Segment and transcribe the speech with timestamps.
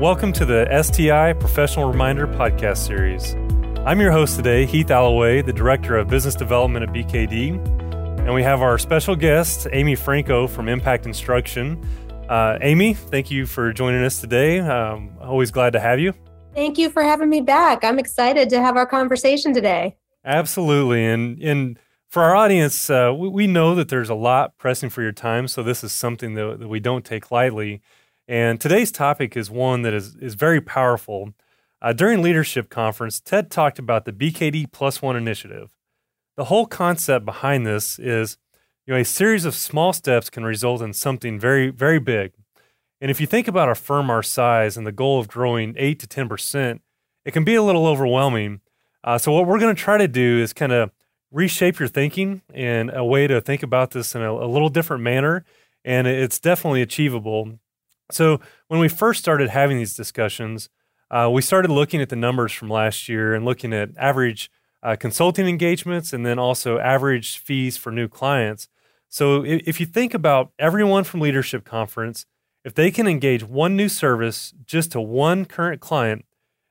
[0.00, 3.34] Welcome to the STI Professional Reminder podcast series.
[3.84, 7.54] I'm your host today, Heath Alloway, the Director of Business Development at BKD.
[8.20, 11.84] And we have our special guest, Amy Franco from Impact Instruction.
[12.28, 14.60] Uh, Amy, thank you for joining us today.
[14.60, 16.14] Um, always glad to have you.
[16.54, 17.82] Thank you for having me back.
[17.82, 19.96] I'm excited to have our conversation today.
[20.24, 21.04] Absolutely.
[21.06, 21.76] And, and
[22.08, 25.48] for our audience, uh, we, we, know that there's a lot pressing for your time.
[25.48, 27.82] So this is something that, that we don't take lightly.
[28.28, 31.32] And today's topic is one that is, is very powerful.
[31.80, 35.70] Uh, during Leadership Conference, Ted talked about the BKD Plus One initiative.
[36.36, 38.36] The whole concept behind this is
[38.86, 42.32] you know, a series of small steps can result in something very, very big.
[43.00, 45.98] And if you think about a firm our size and the goal of growing 8
[46.00, 46.80] to 10%,
[47.24, 48.60] it can be a little overwhelming.
[49.02, 50.90] Uh, so, what we're going to try to do is kind of
[51.30, 55.02] reshape your thinking and a way to think about this in a, a little different
[55.02, 55.44] manner.
[55.84, 57.58] And it's definitely achievable.
[58.10, 60.68] So when we first started having these discussions,
[61.10, 64.50] uh, we started looking at the numbers from last year and looking at average
[64.82, 68.68] uh, consulting engagements and then also average fees for new clients.
[69.08, 72.26] So if, if you think about everyone from Leadership Conference,
[72.64, 76.24] if they can engage one new service just to one current client,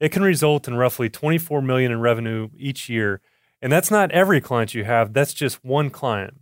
[0.00, 3.20] it can result in roughly 24 million in revenue each year.
[3.60, 6.41] And that's not every client you have, that's just one client.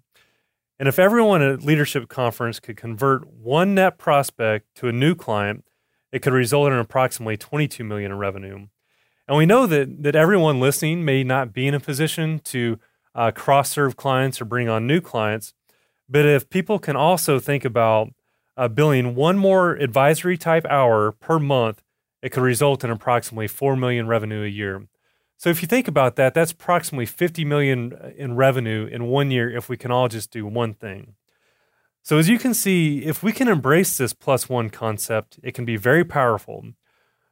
[0.80, 5.62] And if everyone at Leadership Conference could convert one net prospect to a new client,
[6.10, 8.66] it could result in approximately 22 million in revenue.
[9.28, 12.78] And we know that that everyone listening may not be in a position to
[13.14, 15.52] uh, cross-serve clients or bring on new clients,
[16.08, 18.08] but if people can also think about
[18.56, 21.82] uh, billing one more advisory type hour per month,
[22.22, 24.88] it could result in approximately 4 million revenue a year.
[25.40, 29.50] So if you think about that, that's approximately 50 million in revenue in one year
[29.50, 31.14] if we can all just do one thing.
[32.02, 35.64] So as you can see, if we can embrace this plus one concept, it can
[35.64, 36.66] be very powerful.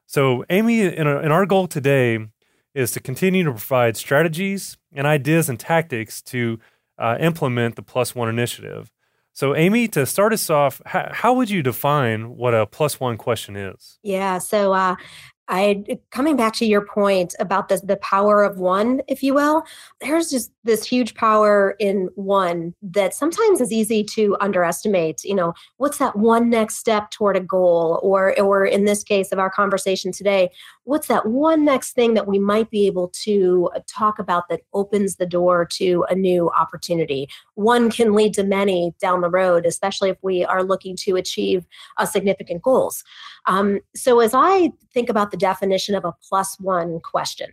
[0.06, 2.28] So Amy, in, in our goal today
[2.72, 6.58] is to continue to provide strategies and ideas and tactics to
[6.96, 8.90] uh, implement the plus one initiative.
[9.34, 13.16] So, Amy, to start us off, how, how, would you define what a plus one
[13.16, 14.00] question is?
[14.02, 14.38] Yeah.
[14.38, 14.96] So, uh,
[15.48, 19.64] I coming back to your point about the the power of one, if you will,
[20.00, 25.24] there's just this huge power in one that sometimes is easy to underestimate.
[25.24, 29.32] You know, what's that one next step toward a goal, or or in this case
[29.32, 30.50] of our conversation today,
[30.84, 34.60] what's that one next thing that we might be able to uh, talk about that
[34.74, 37.26] opens the door to a new opportunity?
[37.54, 41.66] One can lead to many down the road, especially if we are looking to achieve
[41.96, 43.02] uh, significant goals.
[43.46, 47.50] Um, so as I think about the definition of a plus one question.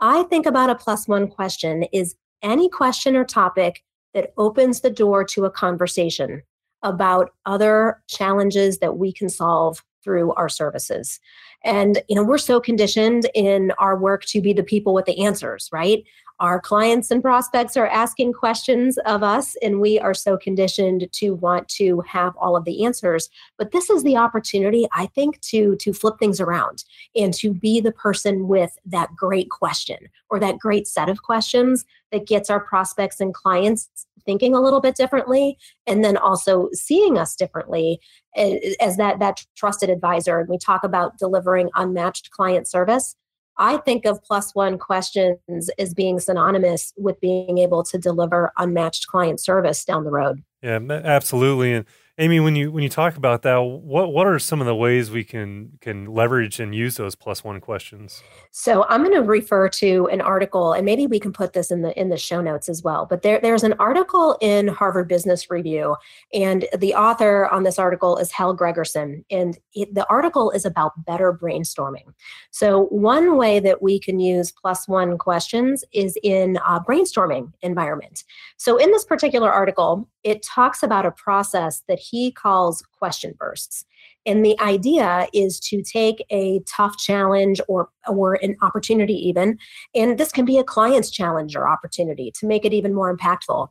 [0.00, 3.82] I think about a plus one question is any question or topic
[4.14, 6.42] that opens the door to a conversation
[6.82, 11.18] about other challenges that we can solve through our services.
[11.64, 15.24] And you know, we're so conditioned in our work to be the people with the
[15.24, 16.04] answers, right?
[16.38, 21.30] Our clients and prospects are asking questions of us, and we are so conditioned to
[21.30, 23.30] want to have all of the answers.
[23.56, 26.84] But this is the opportunity, I think, to, to flip things around
[27.16, 29.96] and to be the person with that great question
[30.28, 33.88] or that great set of questions that gets our prospects and clients
[34.26, 35.56] thinking a little bit differently
[35.86, 38.00] and then also seeing us differently
[38.36, 43.16] as that that trusted advisor and we talk about delivering unmatched client service
[43.58, 49.06] I think of plus one questions as being synonymous with being able to deliver unmatched
[49.06, 50.42] client service down the road.
[50.62, 51.72] Yeah, absolutely.
[51.72, 51.86] And
[52.18, 55.10] Amy, when you when you talk about that, what what are some of the ways
[55.10, 58.22] we can can leverage and use those plus one questions?
[58.52, 61.82] So I'm going to refer to an article, and maybe we can put this in
[61.82, 63.04] the in the show notes as well.
[63.04, 65.94] But there there's an article in Harvard Business Review,
[66.32, 70.92] and the author on this article is Hal Gregersen, and it, the article is about
[71.04, 72.14] better brainstorming.
[72.50, 78.24] So one way that we can use plus one questions is in a brainstorming environment.
[78.56, 83.84] So in this particular article, it talks about a process that he calls question bursts.
[84.24, 89.58] And the idea is to take a tough challenge or, or an opportunity, even,
[89.94, 93.68] and this can be a client's challenge or opportunity to make it even more impactful.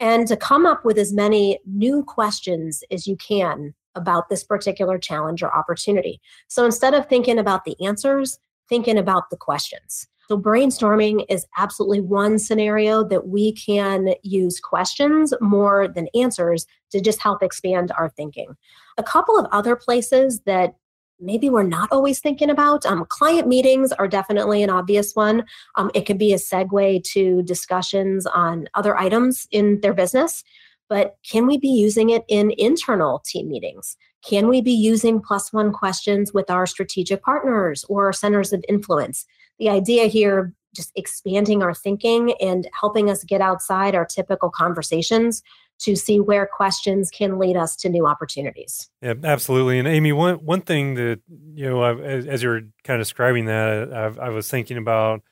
[0.00, 4.98] And to come up with as many new questions as you can about this particular
[4.98, 6.20] challenge or opportunity.
[6.48, 8.38] So instead of thinking about the answers,
[8.68, 10.08] thinking about the questions.
[10.28, 17.00] So, brainstorming is absolutely one scenario that we can use questions more than answers to
[17.00, 18.54] just help expand our thinking.
[18.96, 20.74] A couple of other places that
[21.20, 25.44] maybe we're not always thinking about um, client meetings are definitely an obvious one.
[25.76, 30.42] Um, it can be a segue to discussions on other items in their business.
[30.88, 33.96] But can we be using it in internal team meetings?
[34.22, 39.26] Can we be using plus one questions with our strategic partners or centers of influence?
[39.58, 45.42] The idea here, just expanding our thinking and helping us get outside our typical conversations
[45.80, 48.88] to see where questions can lead us to new opportunities.
[49.02, 49.78] Yeah, absolutely.
[49.78, 51.20] And Amy, one one thing that
[51.54, 55.22] you know, as, as you're kind of describing that, I, I was thinking about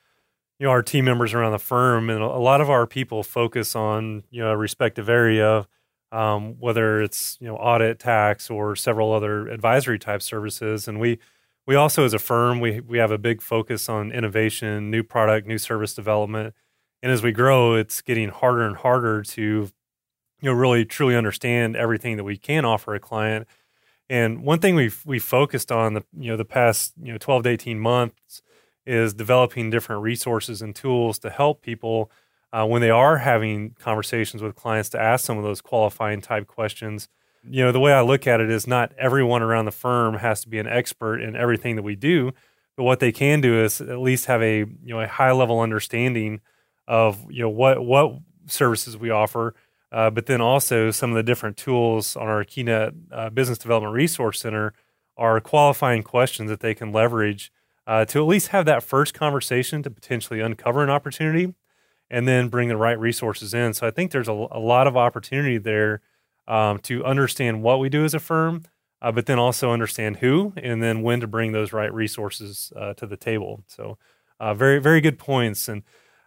[0.59, 3.77] you know our team members around the firm, and a lot of our people focus
[3.77, 5.67] on you know a respective area,
[6.11, 11.19] um, whether it's you know audit, tax, or several other advisory type services, and we.
[11.67, 15.47] We also, as a firm, we we have a big focus on innovation, new product,
[15.47, 16.55] new service development,
[17.03, 19.71] and as we grow, it's getting harder and harder to you
[20.43, 23.47] know really truly understand everything that we can offer a client.
[24.11, 27.45] And one thing we've we focused on the you know the past you know 12
[27.45, 28.43] to 18 months
[28.87, 32.11] is developing different resources and tools to help people
[32.53, 36.47] uh, when they are having conversations with clients to ask some of those qualifying type
[36.47, 37.09] questions.
[37.45, 40.43] You know, the way I look at it is not everyone around the firm has
[40.43, 42.33] to be an expert in everything that we do,
[42.77, 45.61] but what they can do is at least have a you know a high level
[45.61, 46.41] understanding
[46.87, 49.55] of you know what what services we offer,
[49.91, 53.95] uh, but then also some of the different tools on our KeyNet uh, Business Development
[53.95, 54.73] Resource Center
[55.17, 57.53] are qualifying questions that they can leverage
[57.87, 61.55] uh, to at least have that first conversation to potentially uncover an opportunity
[62.11, 63.75] and then bring the right resources in.
[63.75, 66.01] So I think there's a, a lot of opportunity there
[66.49, 68.65] um, to understand what we do as a firm,
[69.01, 72.95] uh, but then also understand who and then when to bring those right resources uh,
[72.95, 73.65] to the table.
[73.67, 73.99] So
[74.41, 75.69] uh, very, very good points.
[75.69, 75.83] And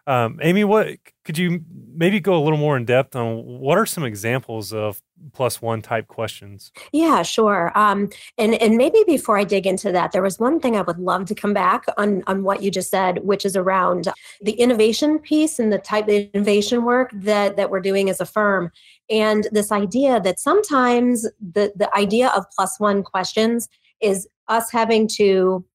[0.08, 1.64] um, Amy, what could you
[1.96, 3.38] maybe go a little more in depth on?
[3.44, 5.02] What are some examples of
[5.34, 6.72] plus one type questions?
[6.92, 7.72] Yeah, sure.
[7.76, 11.00] Um, and and maybe before I dig into that, there was one thing I would
[11.00, 14.08] love to come back on on what you just said, which is around
[14.42, 18.26] the innovation piece and the type of innovation work that that we're doing as a
[18.28, 18.72] firm,
[19.10, 23.68] and this idea that sometimes the the idea of plus one questions
[24.02, 25.66] is us having to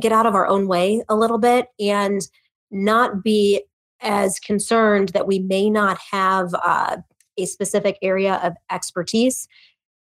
[0.00, 2.22] get out of our own way a little bit and
[2.70, 3.62] not be
[4.00, 6.98] as concerned that we may not have uh,
[7.38, 9.48] a specific area of expertise,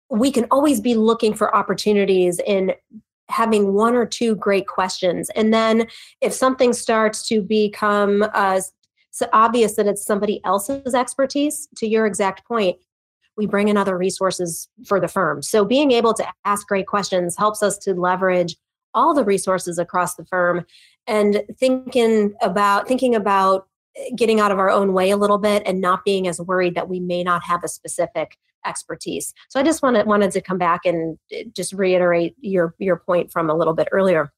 [0.09, 2.73] we can always be looking for opportunities in
[3.29, 5.29] having one or two great questions.
[5.35, 5.87] And then
[6.19, 8.59] if something starts to become uh,
[9.11, 12.77] so obvious that it's somebody else's expertise, to your exact point,
[13.37, 15.41] we bring in other resources for the firm.
[15.41, 18.57] So being able to ask great questions helps us to leverage
[18.93, 20.65] all the resources across the firm
[21.07, 23.67] and thinking about thinking about
[24.15, 26.89] getting out of our own way a little bit and not being as worried that
[26.89, 29.33] we may not have a specific expertise.
[29.49, 33.31] So I just wanted wanted to come back and uh, just reiterate your your point
[33.31, 34.31] from a little bit earlier.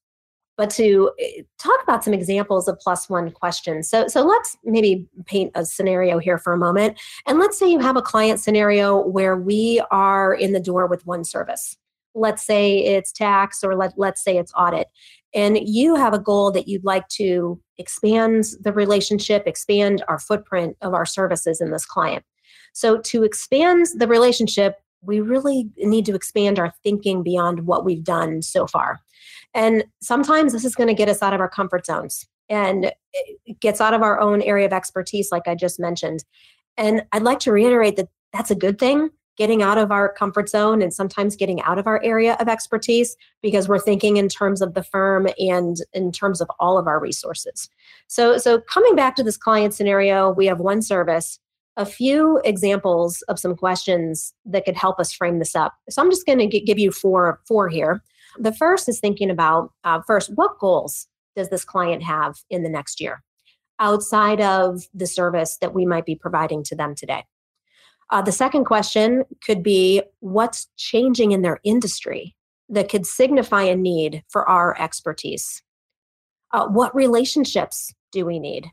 [0.56, 3.90] But to uh, talk about some examples of plus one questions.
[3.90, 7.00] So so let's maybe paint a scenario here for a moment.
[7.28, 11.06] And let's say you have a client scenario where we are in the door with
[11.06, 11.76] one service.
[12.16, 14.88] Let's say it's tax or let, let's say it's audit
[15.34, 20.78] and you have a goal that you'd like to expand the relationship, expand our footprint
[20.82, 22.24] of our services in this client.
[22.74, 28.04] So, to expand the relationship, we really need to expand our thinking beyond what we've
[28.04, 29.00] done so far.
[29.54, 32.92] And sometimes this is going to get us out of our comfort zones and
[33.46, 36.24] it gets out of our own area of expertise, like I just mentioned.
[36.78, 40.50] And I'd like to reiterate that that's a good thing getting out of our comfort
[40.50, 44.62] zone and sometimes getting out of our area of expertise because we're thinking in terms
[44.62, 47.70] of the firm and in terms of all of our resources.
[48.08, 51.40] So, so coming back to this client scenario, we have one service,
[51.78, 55.74] a few examples of some questions that could help us frame this up.
[55.90, 58.04] So I'm just going to give you four, four here.
[58.38, 62.70] The first is thinking about uh, first, what goals does this client have in the
[62.70, 63.24] next year
[63.80, 67.24] outside of the service that we might be providing to them today?
[68.14, 72.36] Uh, the second question could be what's changing in their industry
[72.70, 75.64] that could signify a need for our expertise?
[76.52, 78.68] Uh, what relationships do we need?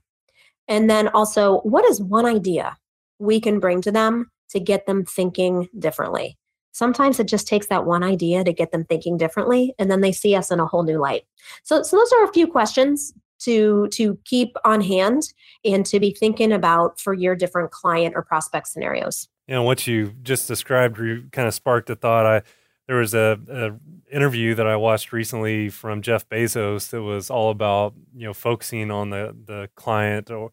[0.69, 2.77] And then also, what is one idea
[3.19, 6.37] we can bring to them to get them thinking differently?
[6.73, 10.13] Sometimes it just takes that one idea to get them thinking differently, and then they
[10.13, 11.23] see us in a whole new light.
[11.63, 15.23] So, so those are a few questions to to keep on hand
[15.65, 19.29] and to be thinking about for your different client or prospect scenarios.
[19.47, 22.27] You know what you just described you kind of sparked a thought.
[22.27, 22.43] I
[22.87, 23.71] there was a, a,
[24.13, 28.91] interview that I watched recently from Jeff Bezos that was all about you know focusing
[28.91, 30.51] on the the client or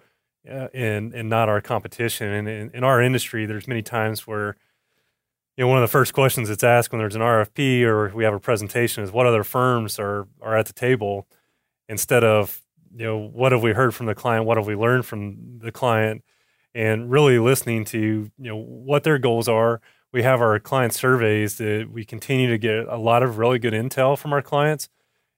[0.48, 2.30] uh, and and not our competition.
[2.30, 4.56] And in, in our industry, there's many times where
[5.58, 8.24] you know one of the first questions that's asked when there's an RFP or we
[8.24, 11.28] have a presentation is what other firms are are at the table
[11.90, 12.62] instead of
[12.98, 15.72] you know what have we heard from the client what have we learned from the
[15.72, 16.24] client
[16.74, 18.00] and really listening to
[18.38, 19.82] you know what their goals are
[20.14, 23.74] we have our client surveys that we continue to get a lot of really good
[23.74, 24.90] intel from our clients.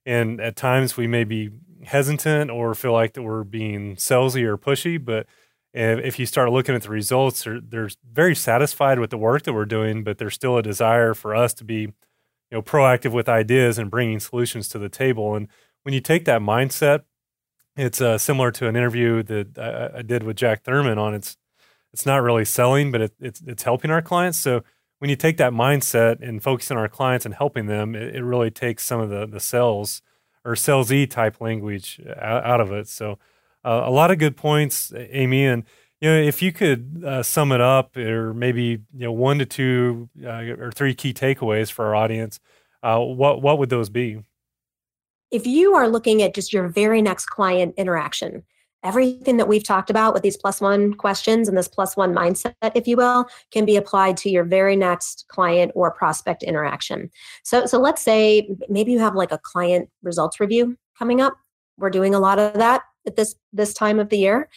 [0.06, 1.50] And at times we may be
[1.84, 5.26] hesitant or feel like that we're being salesy or pushy, but
[5.74, 9.44] eh, if you start looking at the results, they're, they're very satisfied with the work
[9.44, 11.92] that we're doing, but there's still a desire for us to be, you
[12.52, 15.36] know, proactive with ideas and bringing solutions to the table.
[15.36, 15.48] And
[15.84, 17.04] when you take that mindset,
[17.80, 21.38] it's uh, similar to an interview that I, I, did with Jack Thurman on it's
[21.94, 24.38] it's not really selling, but it, it's it's helping our clients.
[24.38, 24.64] So
[25.00, 28.24] when you take that mindset and focus on our clients and helping them, it, it
[28.24, 30.02] really takes some of the the sales
[30.46, 32.88] or salesy type language out, out of it.
[32.88, 33.20] So
[33.66, 35.64] uh, a lot of good points, Amy, and
[36.02, 39.46] you know if you could uh, sum it up, or maybe you know one to
[39.46, 42.40] two uh, or three key takeaways for our audience,
[42.84, 44.24] uh, what what would those be?
[45.32, 48.44] If you are looking at just your very next client interaction,
[48.84, 52.54] everything that we've talked about with these plus one questions and this plus one mindset,
[52.76, 57.10] if you will, can be applied to your very next client or prospect interaction.
[57.44, 61.34] So, so let's say maybe you have like a client results review coming up.
[61.78, 64.50] We're doing a lot of that at this this time of the year.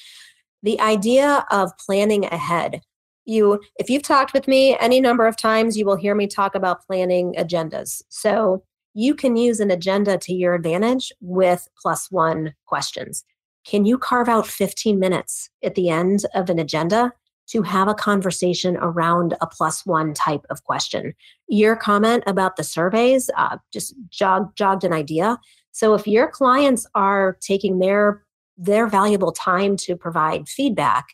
[0.63, 2.81] The idea of planning ahead.
[3.25, 6.55] You, if you've talked with me any number of times, you will hear me talk
[6.55, 8.03] about planning agendas.
[8.09, 8.65] So
[8.95, 13.25] you can use an agenda to your advantage with plus one questions.
[13.65, 17.13] Can you carve out 15 minutes at the end of an agenda
[17.49, 21.15] to have a conversation around a plus one type of question?
[21.49, 25.39] Your comment about the surveys uh, just jog, jogged an idea.
[25.71, 28.25] So if your clients are taking their
[28.59, 31.07] their valuable time to provide feedback,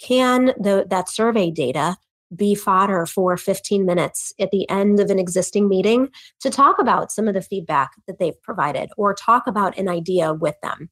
[0.00, 1.96] can the, that survey data
[2.34, 6.08] be fodder for 15 minutes at the end of an existing meeting
[6.40, 10.32] to talk about some of the feedback that they've provided or talk about an idea
[10.34, 10.90] with them.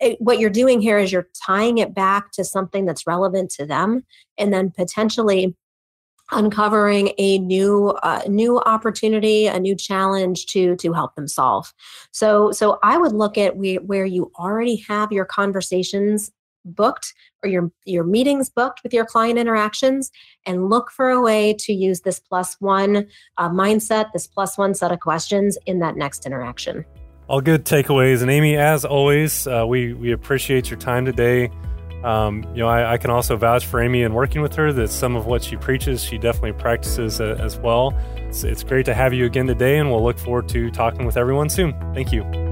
[0.00, 3.64] It, what you're doing here is you're tying it back to something that's relevant to
[3.64, 4.04] them
[4.36, 5.56] and then potentially
[6.30, 11.72] uncovering a new uh, new opportunity a new challenge to to help them solve
[12.12, 16.30] so so i would look at we, where you already have your conversations
[16.74, 20.10] booked or your your meetings booked with your client interactions
[20.46, 23.06] and look for a way to use this plus one
[23.36, 26.84] uh, mindset this plus one set of questions in that next interaction
[27.28, 31.50] all good takeaways and amy as always uh, we we appreciate your time today
[32.04, 34.88] um, you know, I, I, can also vouch for Amy and working with her that
[34.88, 37.92] some of what she preaches, she definitely practices uh, as well.
[38.16, 41.16] It's, it's great to have you again today, and we'll look forward to talking with
[41.16, 41.72] everyone soon.
[41.94, 42.47] Thank you.